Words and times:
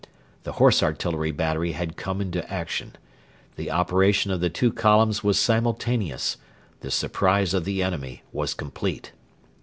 The 0.45 0.53
Horse 0.53 0.81
Artillery 0.81 1.29
battery 1.29 1.73
had 1.73 1.95
come 1.95 2.21
into 2.21 2.51
action. 2.51 2.95
The 3.55 3.69
operation 3.69 4.31
of 4.31 4.39
the 4.39 4.49
two 4.49 4.73
columns 4.73 5.23
was 5.23 5.37
simultaneous: 5.37 6.37
the 6.79 6.89
surpise 6.89 7.53
of 7.53 7.65
the 7.65 7.83
enemy 7.83 8.23
was 8.31 8.55
complete. 8.55 9.11